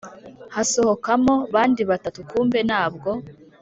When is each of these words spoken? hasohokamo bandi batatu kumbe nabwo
hasohokamo 0.55 1.35
bandi 1.53 1.81
batatu 1.89 2.19
kumbe 2.29 2.59
nabwo 2.69 3.11